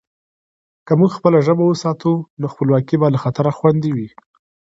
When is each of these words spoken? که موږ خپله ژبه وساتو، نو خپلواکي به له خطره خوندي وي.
که 0.85 0.93
موږ 0.99 1.11
خپله 1.17 1.37
ژبه 1.45 1.63
وساتو، 1.67 2.13
نو 2.39 2.45
خپلواکي 2.53 2.95
به 3.01 3.07
له 3.13 3.19
خطره 3.23 3.51
خوندي 3.57 3.91
وي. 3.95 4.09